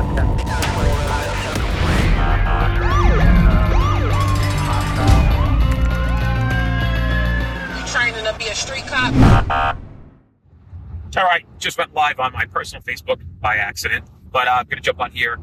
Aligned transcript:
You 0.00 0.06
training 7.86 8.24
to 8.24 8.34
be 8.38 8.46
a 8.46 8.54
street 8.54 8.86
cop? 8.86 9.12
All 11.16 11.24
right, 11.24 11.44
just 11.58 11.76
went 11.76 11.92
live 11.92 12.18
on 12.18 12.32
my 12.32 12.46
personal 12.46 12.82
Facebook 12.82 13.20
by 13.40 13.56
accident, 13.56 14.06
but 14.32 14.48
uh, 14.48 14.52
I'm 14.52 14.64
going 14.64 14.78
to 14.78 14.82
jump 14.82 15.00
on 15.00 15.10
here. 15.10 15.38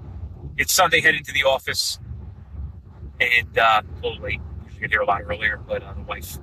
It's 0.58 0.74
Sunday, 0.74 1.02
heading 1.02 1.24
to 1.26 1.34
the 1.34 1.44
office, 1.44 2.00
and 3.20 3.60
uh, 3.60 3.84
a 3.86 3.96
little 4.02 4.24
late. 4.24 4.42
You 4.74 4.80
could 4.80 4.90
hear 4.90 5.02
a 5.02 5.06
lot 5.06 5.22
earlier, 5.24 5.58
but 5.68 5.84
uh, 5.84 5.94
the 5.94 6.02
wife 6.02 6.40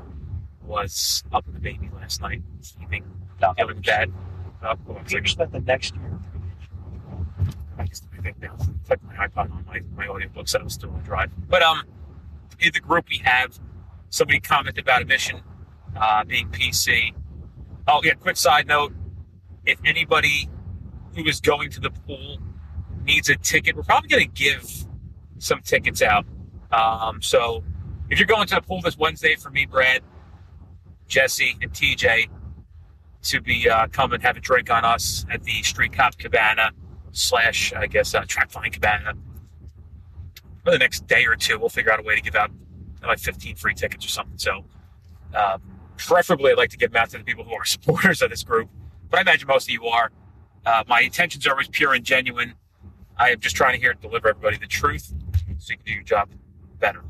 was 0.62 1.24
up 1.32 1.46
with 1.46 1.56
the 1.56 1.60
baby 1.60 1.90
last 1.92 2.20
night, 2.20 2.42
sleeping, 2.60 3.04
feeling 3.56 3.80
bad. 3.80 4.12
Uh, 4.62 4.76
hold 4.86 4.98
on 4.98 5.26
spent 5.26 5.50
the 5.50 5.60
next 5.60 5.96
year. 5.96 6.13
I 7.78 7.86
just 7.86 8.06
I 8.16 8.22
think 8.22 8.40
now 8.40 8.56
put 8.88 9.02
my 9.02 9.14
iPod 9.26 9.50
on 9.50 9.64
my 9.66 9.80
my 9.96 10.06
audiobook 10.06 10.48
so 10.48 10.60
I 10.60 10.62
was 10.62 10.74
still 10.74 10.90
on 10.90 11.02
drive. 11.02 11.30
But 11.48 11.62
um, 11.62 11.82
in 12.60 12.72
the 12.72 12.80
group 12.80 13.06
we 13.08 13.18
have 13.18 13.58
somebody 14.10 14.40
commented 14.40 14.84
about 14.84 15.02
admission 15.02 15.40
uh, 15.96 16.24
being 16.24 16.48
PC. 16.48 17.14
Oh 17.86 18.00
yeah, 18.02 18.14
quick 18.14 18.36
side 18.36 18.66
note: 18.66 18.92
if 19.66 19.78
anybody 19.84 20.48
who 21.14 21.24
is 21.24 21.40
going 21.40 21.70
to 21.70 21.80
the 21.80 21.90
pool 21.90 22.38
needs 23.04 23.28
a 23.28 23.36
ticket, 23.36 23.76
we're 23.76 23.82
probably 23.82 24.08
going 24.08 24.24
to 24.24 24.32
give 24.32 24.86
some 25.38 25.60
tickets 25.60 26.02
out. 26.02 26.24
Um, 26.72 27.20
so 27.22 27.62
if 28.10 28.18
you're 28.18 28.26
going 28.26 28.46
to 28.48 28.56
the 28.56 28.62
pool 28.62 28.80
this 28.80 28.96
Wednesday 28.96 29.36
for 29.36 29.50
me, 29.50 29.66
Brad, 29.66 30.02
Jesse, 31.06 31.56
and 31.60 31.72
TJ 31.72 32.28
to 33.22 33.40
be 33.40 33.68
uh, 33.68 33.86
come 33.88 34.12
and 34.12 34.22
have 34.22 34.36
a 34.36 34.40
drink 34.40 34.70
on 34.70 34.84
us 34.84 35.24
at 35.30 35.42
the 35.44 35.62
Street 35.62 35.92
Cop 35.92 36.16
Cabana 36.18 36.72
slash, 37.14 37.72
I 37.72 37.86
guess, 37.86 38.14
uh, 38.14 38.24
Track 38.26 38.50
Flying 38.50 38.72
Cabana. 38.72 39.14
For 40.64 40.70
the 40.70 40.78
next 40.78 41.06
day 41.06 41.24
or 41.24 41.36
two, 41.36 41.58
we'll 41.58 41.68
figure 41.68 41.92
out 41.92 42.00
a 42.00 42.02
way 42.02 42.16
to 42.16 42.20
give 42.20 42.34
out 42.34 42.50
like 43.02 43.18
15 43.18 43.56
free 43.56 43.74
tickets 43.74 44.04
or 44.04 44.08
something. 44.08 44.36
So, 44.36 44.64
um, 45.34 45.62
preferably, 45.96 46.52
I'd 46.52 46.58
like 46.58 46.70
to 46.70 46.76
give 46.76 46.92
them 46.92 47.02
out 47.02 47.10
to 47.10 47.18
the 47.18 47.24
people 47.24 47.44
who 47.44 47.54
are 47.54 47.64
supporters 47.64 48.20
of 48.20 48.30
this 48.30 48.42
group, 48.42 48.68
but 49.10 49.18
I 49.18 49.22
imagine 49.22 49.48
most 49.48 49.68
of 49.68 49.72
you 49.72 49.86
are. 49.86 50.10
Uh, 50.66 50.82
my 50.86 51.00
intentions 51.00 51.46
are 51.46 51.50
always 51.50 51.68
pure 51.68 51.92
and 51.94 52.04
genuine. 52.04 52.54
I 53.16 53.30
am 53.30 53.40
just 53.40 53.54
trying 53.54 53.74
to 53.74 53.78
here 53.78 53.94
deliver 53.94 54.28
everybody 54.28 54.56
the 54.56 54.66
truth 54.66 55.12
so 55.58 55.70
you 55.70 55.76
can 55.76 55.86
do 55.86 55.92
your 55.92 56.02
job 56.02 56.30
better. 56.80 57.02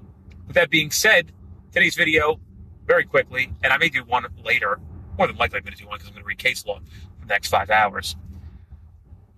With 0.46 0.56
that 0.56 0.70
being 0.70 0.90
said, 0.90 1.32
today's 1.72 1.94
video, 1.94 2.40
very 2.86 3.04
quickly, 3.04 3.52
and 3.62 3.72
I 3.72 3.78
may 3.78 3.88
do 3.88 4.04
one 4.04 4.26
later. 4.44 4.80
More 5.16 5.28
than 5.28 5.36
likely, 5.36 5.58
I'm 5.58 5.64
going 5.64 5.76
to 5.76 5.82
do 5.82 5.88
one 5.88 5.96
because 5.96 6.08
I'm 6.08 6.14
going 6.14 6.24
to 6.24 6.28
read 6.28 6.38
case 6.38 6.66
law 6.66 6.80
for 7.20 7.26
the 7.26 7.32
next 7.32 7.48
five 7.48 7.70
hours. 7.70 8.16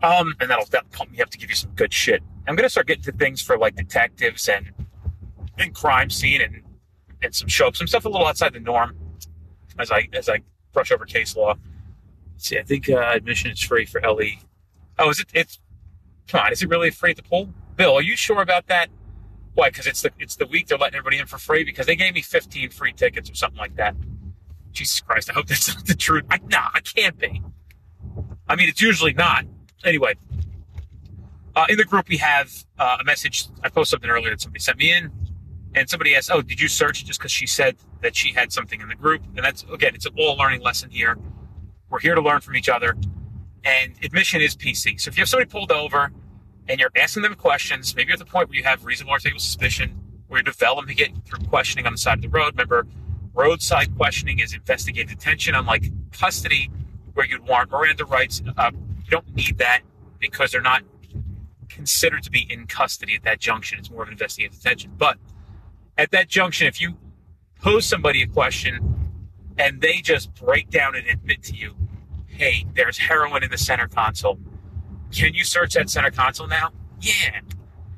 Um, 0.02 0.34
and 0.41 0.50
that'll, 0.50 0.66
that'll 0.66 0.89
pump 0.91 1.11
me 1.11 1.20
up 1.20 1.30
to 1.30 1.39
give 1.39 1.48
you 1.48 1.56
some 1.56 1.70
good 1.70 1.92
shit. 1.92 2.22
I'm 2.47 2.56
to 2.56 2.69
start 2.69 2.86
getting 2.86 3.02
to 3.05 3.12
things 3.12 3.42
for 3.42 3.58
like 3.58 3.75
detectives 3.77 4.48
and 4.48 4.72
and 5.58 5.75
crime 5.75 6.11
scene 6.11 6.41
and 6.41 6.62
and 7.22 7.34
some 7.34 7.48
show 7.48 7.70
some 7.72 7.86
stuff 7.86 8.05
a 8.05 8.08
little 8.08 8.27
outside 8.27 8.52
the 8.52 8.61
norm 8.61 8.97
as 9.78 9.91
I 9.91 10.08
as 10.12 10.28
I 10.28 10.41
brush 10.72 10.92
over 10.92 11.05
case 11.05 11.36
law. 11.36 11.55
Let's 12.34 12.48
see, 12.48 12.58
I 12.58 12.62
think 12.62 12.89
uh, 12.89 13.12
admission 13.14 13.50
is 13.50 13.61
free 13.61 13.86
for 13.86 14.00
LE. 14.00 14.39
Oh, 14.98 15.11
is 15.11 15.20
it? 15.20 15.28
It's 15.34 15.58
come 16.28 16.42
on, 16.42 16.52
is 16.52 16.62
it 16.62 16.69
really 16.69 16.91
free 16.91 17.11
at 17.11 17.17
the 17.17 17.22
pool? 17.22 17.48
Bill, 17.77 17.94
are 17.94 18.02
you 18.02 18.17
sure 18.17 18.42
about 18.42 18.67
that? 18.69 18.89
Why? 19.55 19.70
Because 19.70 19.86
it's 19.86 20.02
the 20.02 20.12
it's 20.19 20.36
the 20.36 20.47
week 20.47 20.69
they're 20.69 20.78
letting 20.78 20.97
everybody 20.97 21.19
in 21.19 21.27
for 21.27 21.39
free 21.39 21.64
because 21.64 21.86
they 21.86 21.97
gave 21.97 22.14
me 22.14 22.22
15 22.22 22.70
free 22.70 22.92
tickets 22.92 23.30
or 23.30 23.34
something 23.34 23.58
like 23.58 23.77
that. 23.77 23.97
Jesus 24.72 25.00
Christ, 25.00 25.30
I 25.30 25.33
hope 25.33 25.47
that's 25.47 25.74
not 25.74 25.86
the 25.86 25.94
truth. 25.94 26.24
I, 26.30 26.39
nah, 26.48 26.70
it 26.77 26.92
can't 26.94 27.19
be. 27.19 27.42
I 28.48 28.56
mean, 28.56 28.69
it's 28.69 28.83
usually 28.83 29.14
not. 29.14 29.47
Anyway, 29.87 30.17
uh, 31.55 31.65
in 31.69 31.79
the 31.79 31.84
group 31.84 32.09
we 32.09 32.17
have 32.17 32.53
uh, 32.79 32.98
a 33.01 33.05
message. 33.05 33.47
I 33.62 33.69
posted 33.69 33.98
something 33.98 34.11
earlier 34.11 34.31
that 34.31 34.41
somebody 34.41 34.61
sent 34.61 34.79
me 34.79 34.92
in, 34.92 35.12
and 35.75 35.89
somebody 35.89 36.17
asked, 36.17 36.29
"Oh, 36.33 36.42
did 36.42 36.61
you 36.61 36.67
search?" 36.67 37.05
Just 37.05 37.20
because 37.20 37.31
she 37.31 37.47
said 37.47 37.77
that 38.03 38.17
she 38.17 38.33
had 38.33 38.52
something 38.52 38.80
in 38.80 38.89
the 38.89 38.96
group, 38.96 39.23
and 39.36 39.45
that's 39.45 39.64
again, 39.73 39.95
it's 39.95 40.05
a 40.05 40.11
all 40.19 40.36
learning 40.36 40.61
lesson 40.61 40.91
here. 40.91 41.17
We're 41.89 42.01
here 42.01 42.17
to 42.17 42.20
learn 42.20 42.41
from 42.41 42.57
each 42.57 42.69
other, 42.69 42.96
and 43.64 43.95
admission 44.02 44.41
is 44.41 44.57
PC. 44.57 45.01
So 45.01 45.08
if 45.08 45.17
you 45.17 45.23
have 45.23 45.29
somebody 45.29 45.48
pulled 45.48 45.70
over 45.70 46.11
and 46.69 46.80
you're 46.80 46.91
asking 46.96 47.23
them 47.23 47.36
questions, 47.36 47.95
maybe 47.95 48.13
at 48.13 48.19
the 48.19 48.25
point 48.25 48.48
where 48.48 48.58
you 48.58 48.64
have 48.64 48.85
reasonable 48.85 49.14
articulable 49.14 49.41
suspicion, 49.41 50.01
where 50.27 50.39
you're 50.39 50.52
developing 50.52 50.98
it 50.98 51.13
through 51.25 51.46
questioning 51.46 51.86
on 51.86 51.92
the 51.92 51.98
side 51.98 52.19
of 52.19 52.23
the 52.23 52.29
road. 52.29 52.55
Remember, 52.55 52.89
roadside 53.35 53.96
questioning 53.96 54.41
is 54.41 54.52
investigative 54.52 55.17
detention, 55.17 55.55
unlike 55.55 55.92
custody, 56.11 56.70
where 57.14 57.25
you'd 57.25 57.46
warrant 57.46 57.70
Miranda 57.70 58.05
rights. 58.05 58.42
Uh, 58.57 58.73
you 59.06 59.11
don't 59.11 59.34
need 59.34 59.58
that 59.58 59.83
because 60.18 60.50
they're 60.52 60.61
not 60.61 60.83
considered 61.68 62.22
to 62.24 62.30
be 62.30 62.46
in 62.50 62.67
custody 62.67 63.14
at 63.14 63.22
that 63.22 63.39
junction. 63.39 63.78
It's 63.78 63.90
more 63.90 64.02
of 64.02 64.08
an 64.08 64.12
investigative 64.12 64.56
detention. 64.56 64.92
But 64.96 65.18
at 65.96 66.11
that 66.11 66.28
junction, 66.28 66.67
if 66.67 66.80
you 66.80 66.96
pose 67.61 67.86
somebody 67.86 68.22
a 68.22 68.27
question 68.27 69.12
and 69.58 69.80
they 69.80 70.00
just 70.00 70.34
break 70.34 70.70
down 70.70 70.96
and 70.96 71.06
admit 71.06 71.42
to 71.45 71.55
you, 71.55 71.77
hey, 72.27 72.66
there's 72.74 72.98
heroin 72.98 73.42
in 73.42 73.50
the 73.50 73.58
center 73.58 73.89
console. 73.89 74.39
Can 75.12 75.34
you 75.34 75.45
search 75.45 75.74
that 75.74 75.89
center 75.89 76.11
console 76.11 76.48
now? 76.48 76.72
Yeah. 77.00 77.40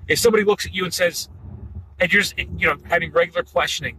If 0.07 0.19
somebody 0.19 0.45
looks 0.45 0.67
at 0.67 0.75
you 0.75 0.85
and 0.85 0.93
says, 0.93 1.29
and 1.99 2.13
you're 2.13 2.23
just, 2.23 2.39
you 2.39 2.67
know, 2.67 2.77
having 2.85 3.13
regular 3.13 3.43
questioning, 3.43 3.97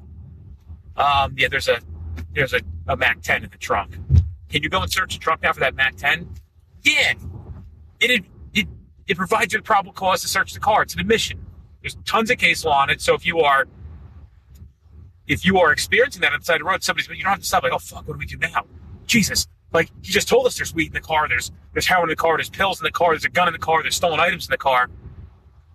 um, 0.96 1.34
yeah, 1.38 1.48
there's 1.48 1.68
a 1.68 1.80
there's 2.34 2.53
a, 2.53 2.62
a 2.88 2.96
Mac 2.96 3.22
10 3.22 3.44
in 3.44 3.50
the 3.50 3.58
trunk. 3.58 3.98
Can 4.50 4.64
you 4.64 4.69
go 4.69 4.81
and 4.81 4.92
search 4.92 5.14
the 5.14 5.19
trunk 5.19 5.42
now 5.42 5.53
for 5.53 5.59
that 5.62 5.75
Mac 5.75 5.96
10? 5.96 6.30
Yeah. 6.84 7.14
It, 8.00 8.26
it, 8.54 8.68
it 9.10 9.18
provides 9.18 9.54
you 9.54 9.60
a 9.60 9.62
probable 9.64 9.92
cause 9.92 10.22
to 10.22 10.28
search 10.28 10.54
the 10.54 10.60
car. 10.60 10.84
It's 10.84 10.94
an 10.94 11.00
admission. 11.00 11.46
There's 11.82 11.98
tons 12.06 12.30
of 12.30 12.38
case 12.38 12.64
law 12.64 12.82
on 12.82 12.90
it. 12.90 13.02
So 13.02 13.16
if 13.16 13.26
you 13.26 13.40
are 13.40 13.66
if 15.28 15.46
you 15.46 15.60
are 15.60 15.72
experiencing 15.72 16.22
that 16.22 16.34
on 16.34 16.40
the 16.40 16.46
side 16.46 16.56
of 16.56 16.60
the 16.60 16.66
road, 16.66 16.84
somebody's 16.84 17.08
but 17.08 17.18
you 17.18 17.24
don't 17.24 17.32
have 17.32 17.40
to 17.40 17.46
stop 17.46 17.64
like, 17.64 17.72
oh 17.72 17.78
fuck, 17.78 18.08
what 18.08 18.14
do 18.14 18.20
we 18.20 18.26
do 18.26 18.38
now? 18.38 18.66
Jesus. 19.06 19.48
Like 19.72 19.90
he 20.02 20.12
just 20.12 20.28
told 20.28 20.46
us 20.48 20.58
there's 20.58 20.74
weed 20.74 20.88
in 20.88 20.94
the 20.94 21.02
car, 21.02 21.28
there's 21.28 21.52
there's 21.74 21.88
heroin 21.88 22.10
in 22.10 22.10
the 22.10 22.16
car, 22.16 22.38
there's 22.38 22.50
pills 22.50 22.80
in 22.80 22.84
the 22.84 22.92
car, 22.92 23.12
there's 23.12 23.26
a 23.26 23.30
gun 23.30 23.48
in 23.48 23.54
the 23.54 23.60
car, 23.60 23.82
there's 23.82 23.96
stolen 23.96 24.20
items 24.20 24.48
in 24.48 24.52
the 24.52 24.58
car. 24.58 24.90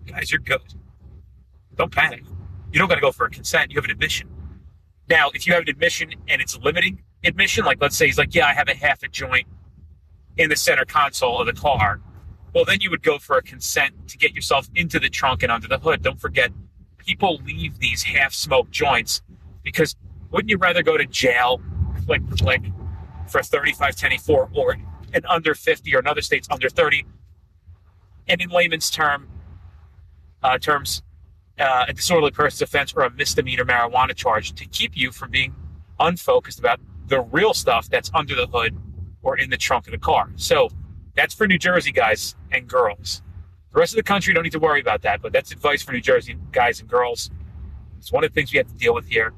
Guys, 0.06 0.30
you're 0.30 0.40
good. 0.40 0.60
Don't 1.76 1.92
panic. 1.92 2.24
You 2.72 2.78
don't 2.78 2.88
gotta 2.88 3.00
go 3.00 3.12
for 3.12 3.26
a 3.26 3.30
consent, 3.30 3.70
you 3.70 3.76
have 3.76 3.84
an 3.84 3.90
admission. 3.90 4.28
Now, 5.08 5.30
if 5.34 5.46
you 5.46 5.52
have 5.54 5.62
an 5.62 5.68
admission 5.68 6.12
and 6.28 6.42
it's 6.42 6.58
limiting 6.58 7.02
admission, 7.24 7.64
like 7.64 7.80
let's 7.80 7.96
say 7.96 8.06
he's 8.06 8.18
like, 8.18 8.34
Yeah, 8.34 8.46
I 8.46 8.54
have 8.54 8.68
a 8.68 8.74
half 8.74 9.02
a 9.02 9.08
joint 9.08 9.46
in 10.36 10.50
the 10.50 10.56
center 10.56 10.84
console 10.84 11.40
of 11.40 11.46
the 11.46 11.52
car, 11.52 12.00
well 12.54 12.64
then 12.64 12.80
you 12.80 12.90
would 12.90 13.02
go 13.02 13.18
for 13.18 13.36
a 13.36 13.42
consent 13.42 14.08
to 14.08 14.18
get 14.18 14.34
yourself 14.34 14.68
into 14.74 14.98
the 14.98 15.08
trunk 15.08 15.42
and 15.42 15.50
under 15.50 15.68
the 15.68 15.78
hood. 15.78 16.02
Don't 16.02 16.20
forget, 16.20 16.50
people 16.98 17.40
leave 17.44 17.78
these 17.78 18.02
half 18.02 18.32
smoked 18.32 18.70
joints 18.70 19.22
because 19.62 19.94
wouldn't 20.30 20.50
you 20.50 20.56
rather 20.56 20.82
go 20.82 20.96
to 20.96 21.06
jail, 21.06 21.60
click, 22.06 22.22
click, 22.30 22.62
for 23.28 23.42
35 23.42 23.96
10 23.96 24.12
or 24.54 24.76
an 25.12 25.24
under 25.28 25.54
50 25.54 25.94
or 25.94 25.98
another 25.98 26.22
state's 26.22 26.48
under 26.50 26.68
30? 26.68 27.04
And 28.28 28.40
in 28.40 28.48
layman's 28.50 28.90
term, 28.90 29.28
uh, 30.42 30.58
terms, 30.58 31.02
uh, 31.58 31.86
a 31.88 31.92
disorderly 31.92 32.32
person's 32.32 32.62
offense 32.62 32.92
or 32.94 33.02
a 33.02 33.10
misdemeanor 33.10 33.64
marijuana 33.64 34.14
charge 34.14 34.52
to 34.54 34.66
keep 34.66 34.96
you 34.96 35.12
from 35.12 35.30
being 35.30 35.54
unfocused 36.00 36.58
about 36.58 36.80
the 37.06 37.20
real 37.20 37.54
stuff 37.54 37.88
that's 37.88 38.10
under 38.14 38.34
the 38.34 38.46
hood 38.46 38.76
or 39.24 39.36
in 39.36 39.50
the 39.50 39.56
trunk 39.56 39.86
of 39.86 39.92
the 39.92 39.98
car. 39.98 40.30
So 40.36 40.68
that's 41.16 41.34
for 41.34 41.46
New 41.48 41.58
Jersey 41.58 41.90
guys 41.90 42.36
and 42.52 42.68
girls. 42.68 43.22
The 43.72 43.80
rest 43.80 43.92
of 43.92 43.96
the 43.96 44.04
country 44.04 44.32
don't 44.32 44.44
need 44.44 44.52
to 44.52 44.60
worry 44.60 44.80
about 44.80 45.02
that, 45.02 45.20
but 45.20 45.32
that's 45.32 45.50
advice 45.50 45.82
for 45.82 45.92
New 45.92 46.00
Jersey 46.00 46.36
guys 46.52 46.78
and 46.80 46.88
girls. 46.88 47.30
It's 47.98 48.12
one 48.12 48.22
of 48.22 48.30
the 48.30 48.34
things 48.34 48.52
we 48.52 48.58
have 48.58 48.68
to 48.68 48.74
deal 48.74 48.94
with 48.94 49.08
here. 49.08 49.32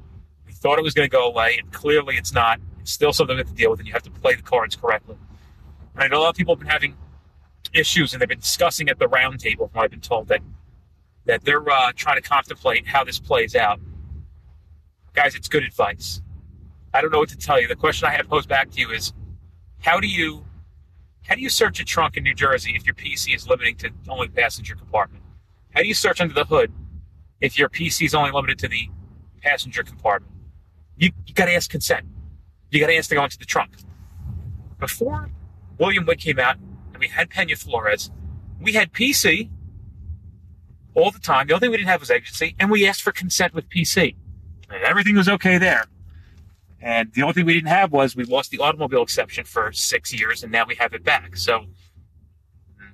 We 0.45 0.51
thought 0.51 0.77
it 0.77 0.83
was 0.83 0.93
going 0.93 1.09
to 1.09 1.11
go 1.11 1.27
away, 1.27 1.57
and 1.57 1.71
clearly 1.71 2.15
it's 2.17 2.33
not. 2.33 2.59
It's 2.79 2.91
still 2.91 3.13
something 3.13 3.35
we 3.35 3.39
have 3.39 3.47
to 3.47 3.55
deal 3.55 3.71
with, 3.71 3.79
and 3.79 3.87
you 3.87 3.93
have 3.93 4.03
to 4.03 4.11
play 4.11 4.35
the 4.35 4.43
cards 4.43 4.75
correctly. 4.75 5.15
And 5.95 6.03
I 6.03 6.07
know 6.07 6.19
a 6.19 6.23
lot 6.23 6.29
of 6.29 6.35
people 6.35 6.53
have 6.53 6.59
been 6.59 6.69
having 6.69 6.95
issues, 7.73 8.13
and 8.13 8.21
they've 8.21 8.29
been 8.29 8.39
discussing 8.39 8.89
at 8.89 8.99
the 8.99 9.07
roundtable, 9.07 9.69
from 9.69 9.71
what 9.73 9.83
I've 9.85 9.91
been 9.91 10.01
told, 10.01 10.27
that 10.27 10.41
that 11.25 11.43
they're 11.43 11.67
uh, 11.69 11.91
trying 11.95 12.15
to 12.15 12.21
contemplate 12.21 12.87
how 12.87 13.03
this 13.03 13.19
plays 13.19 13.55
out. 13.55 13.79
Guys, 15.13 15.35
it's 15.35 15.49
good 15.49 15.63
advice. 15.63 16.21
I 16.93 17.01
don't 17.01 17.11
know 17.11 17.19
what 17.19 17.29
to 17.29 17.37
tell 17.37 17.59
you. 17.59 17.67
The 17.67 17.75
question 17.75 18.07
I 18.07 18.11
have 18.11 18.29
posed 18.29 18.47
back 18.47 18.71
to 18.71 18.79
you 18.79 18.91
is, 18.91 19.13
how 19.81 19.99
do 19.99 20.07
you 20.07 20.43
how 21.27 21.35
do 21.35 21.41
you 21.41 21.49
search 21.49 21.79
a 21.81 21.85
trunk 21.85 22.15
in 22.15 22.23
New 22.23 22.33
Jersey 22.33 22.73
if 22.75 22.85
your 22.85 22.95
PC 22.95 23.35
is 23.35 23.47
limiting 23.47 23.75
to 23.77 23.91
only 24.07 24.29
passenger 24.29 24.75
compartment? 24.75 25.23
How 25.73 25.81
do 25.81 25.87
you 25.87 25.93
search 25.93 26.21
under 26.21 26.33
the 26.33 26.45
hood 26.45 26.71
if 27.41 27.59
your 27.59 27.69
PC 27.69 28.05
is 28.05 28.15
only 28.15 28.31
limited 28.31 28.57
to 28.59 28.67
the 28.69 28.89
passenger 29.41 29.83
compartment? 29.83 30.33
You, 30.95 31.11
you 31.25 31.33
got 31.33 31.45
to 31.45 31.53
ask 31.53 31.69
consent. 31.69 32.05
You 32.71 32.79
got 32.79 32.87
to 32.87 32.95
ask 32.95 33.09
to 33.09 33.15
go 33.15 33.23
into 33.23 33.37
the 33.37 33.45
trunk. 33.45 33.75
Before 34.79 35.29
William 35.77 36.05
Wood 36.05 36.19
came 36.19 36.39
out 36.39 36.57
and 36.93 36.97
we 36.99 37.09
had 37.09 37.29
Pena 37.29 37.55
Flores, 37.55 38.09
we 38.61 38.71
had 38.71 38.93
PC 38.93 39.49
all 40.95 41.11
the 41.11 41.19
time. 41.19 41.47
The 41.47 41.53
only 41.53 41.65
thing 41.65 41.71
we 41.71 41.77
didn't 41.77 41.89
have 41.89 41.99
was 41.99 42.09
agency, 42.09 42.55
and 42.59 42.71
we 42.71 42.87
asked 42.87 43.01
for 43.01 43.11
consent 43.11 43.53
with 43.53 43.69
PC. 43.69 44.15
And 44.69 44.83
everything 44.83 45.15
was 45.15 45.29
okay 45.29 45.57
there. 45.57 45.85
And 46.81 47.11
the 47.13 47.23
only 47.23 47.33
thing 47.33 47.45
we 47.45 47.53
didn't 47.53 47.69
have 47.69 47.91
was 47.91 48.15
we 48.15 48.23
lost 48.23 48.51
the 48.51 48.59
automobile 48.59 49.01
exception 49.01 49.45
for 49.45 49.71
six 49.71 50.13
years, 50.13 50.43
and 50.43 50.51
now 50.51 50.65
we 50.65 50.75
have 50.75 50.93
it 50.93 51.03
back. 51.03 51.35
So, 51.35 51.65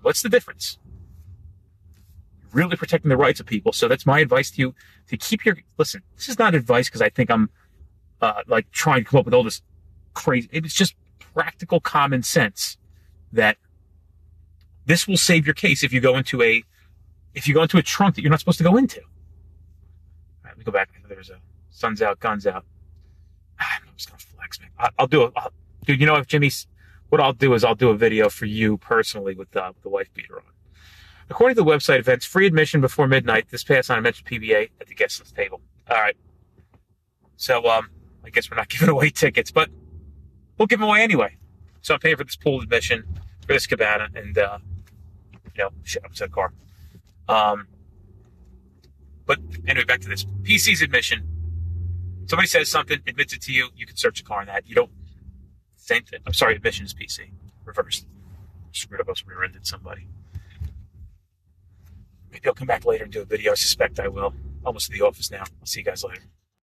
what's 0.02 0.22
the 0.22 0.30
difference? 0.30 0.78
really 2.54 2.76
protecting 2.76 3.10
the 3.10 3.18
rights 3.18 3.40
of 3.40 3.46
people. 3.46 3.74
So 3.74 3.88
that's 3.88 4.06
my 4.06 4.20
advice 4.20 4.52
to 4.52 4.62
you 4.62 4.76
to 5.08 5.18
keep 5.18 5.46
your 5.46 5.58
listen. 5.78 6.02
This 6.16 6.30
is 6.30 6.40
not 6.40 6.56
advice 6.56 6.88
because 6.88 7.02
I 7.02 7.10
think 7.10 7.30
I'm 7.30 7.50
uh, 8.22 8.44
like 8.48 8.72
trying 8.72 9.04
to 9.04 9.10
come 9.10 9.20
up 9.20 9.26
with 9.26 9.34
all 9.34 9.44
this 9.44 9.62
crazy. 10.14 10.48
It's 10.52 10.74
just 10.74 10.96
practical 11.34 11.80
common 11.80 12.24
sense 12.24 12.78
that 13.32 13.58
this 14.86 15.08
will 15.08 15.18
save 15.18 15.46
your 15.46 15.56
case 15.56 15.84
if 15.84 15.92
you 15.92 16.00
go 16.00 16.16
into 16.16 16.42
a 16.42 16.64
if 17.34 17.48
you 17.48 17.54
go 17.54 17.64
into 17.64 17.78
a 17.78 17.84
trunk 17.84 18.16
that 18.16 18.22
you're 18.22 18.30
not 18.30 18.40
supposed 18.40 18.60
to 18.60 18.64
go 18.64 18.78
into. 18.78 19.00
All 19.02 19.08
right, 20.46 20.52
let 20.52 20.58
me 20.58 20.64
go 20.64 20.72
back. 20.72 20.90
There's 21.10 21.32
a 21.32 21.40
sun's 21.72 22.02
out, 22.02 22.20
guns 22.20 22.46
out. 22.46 22.66
I'm 24.12 24.18
just 24.18 24.28
gonna 24.30 24.38
flex. 24.38 24.60
I- 24.80 24.90
I'll 25.00 25.08
do 25.08 25.24
it, 25.24 25.34
I'll- 25.36 25.54
dude. 25.86 26.00
You 26.00 26.06
know, 26.06 26.16
if 26.16 26.28
Jimmy's, 26.28 26.68
what 27.10 27.22
I'll 27.22 27.34
do 27.34 27.54
is 27.54 27.64
I'll 27.64 27.76
do 27.76 27.90
a 27.90 27.96
video 27.98 28.30
for 28.30 28.46
you 28.46 28.78
personally 28.78 29.36
with, 29.36 29.56
uh, 29.56 29.72
with 29.74 29.84
the 29.84 29.90
wife 29.90 30.14
beater 30.14 30.38
on. 30.38 30.44
According 31.30 31.56
to 31.56 31.64
the 31.64 31.70
website 31.70 32.00
events, 32.00 32.26
free 32.26 32.46
admission 32.46 32.82
before 32.82 33.08
midnight. 33.08 33.50
This 33.50 33.64
past 33.64 33.90
night 33.90 33.98
I 33.98 34.00
mentioned 34.02 34.28
PBA 34.28 34.70
at 34.82 34.88
the 34.88 34.94
guest 34.96 35.20
list 35.20 35.36
table. 35.36 35.62
All 35.90 35.98
right. 35.98 36.18
So 37.38 37.68
um, 37.70 37.90
I 38.26 38.30
guess 38.30 38.50
we're 38.52 38.58
not 38.58 38.68
giving 38.70 38.90
away 38.90 39.10
tickets, 39.10 39.52
but 39.52 39.70
we'll 40.58 40.68
give 40.68 40.80
them 40.80 40.90
away 40.90 41.02
anyway. 41.02 41.38
So 41.82 41.94
I'm 41.94 42.00
paying 42.00 42.18
for 42.18 42.24
this 42.24 42.36
pool 42.36 42.62
admission 42.62 43.04
for 43.46 43.54
this 43.54 43.68
cabana, 43.68 44.08
and 44.16 44.38
uh, 44.38 44.58
you 45.56 45.64
know, 45.64 45.70
shit, 45.84 46.04
upset 46.06 46.32
car. 46.32 46.54
Um, 47.28 47.68
but 49.26 49.40
anyway, 49.68 49.86
back 49.86 50.00
to 50.02 50.10
this 50.10 50.26
PC's 50.44 50.82
admission. 50.82 51.28
Somebody 52.26 52.48
says 52.48 52.70
something, 52.70 53.00
admits 53.06 53.34
it 53.34 53.42
to 53.44 53.52
you, 53.52 53.70
you 53.76 53.86
can 53.86 53.96
search 53.96 54.20
the 54.20 54.24
car 54.24 54.42
on 54.42 54.48
that. 54.48 54.68
You 54.68 54.76
don't. 54.76 54.92
Same 55.76 56.04
thing. 56.04 56.20
I'm 56.26 56.34
sorry, 56.34 56.56
admission 56.56 56.86
is 56.86 56.94
PC. 56.94 57.32
Reversed. 57.66 58.08
Screwed 58.72 59.02
up. 59.02 59.08
I 59.08 59.12
was 59.12 59.26
rear-ended 59.28 59.68
somebody. 59.68 60.08
Maybe 62.32 62.48
I'll 62.48 62.54
come 62.54 62.68
back 62.68 62.86
later 62.86 63.04
and 63.04 63.14
do 63.14 63.22
a 63.22 63.26
video. 63.26 63.52
I 63.52 63.56
suspect 63.56 64.00
I 64.00 64.08
will. 64.08 64.34
Almost 64.66 64.92
to 64.92 64.98
the 64.98 65.06
office 65.06 65.30
now. 65.30 65.42
I'll 65.42 65.66
see 65.66 65.82
you 65.82 65.86
guys 65.86 66.04
later. 66.04 66.24